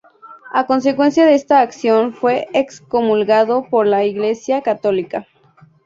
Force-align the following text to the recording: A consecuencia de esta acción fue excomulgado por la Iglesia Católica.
A 0.51 0.65
consecuencia 0.65 1.25
de 1.27 1.35
esta 1.35 1.61
acción 1.61 2.11
fue 2.15 2.47
excomulgado 2.53 3.67
por 3.69 3.85
la 3.85 4.03
Iglesia 4.03 4.63
Católica. 4.63 5.27